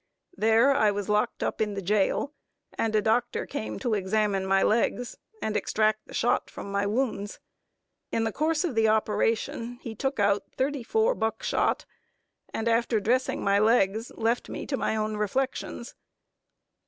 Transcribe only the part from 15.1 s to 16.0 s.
reflections.